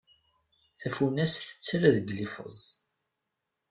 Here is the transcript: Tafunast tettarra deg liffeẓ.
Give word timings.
Tafunast 0.79 1.39
tettarra 1.47 1.89
deg 1.95 2.07
liffeẓ. 2.17 2.61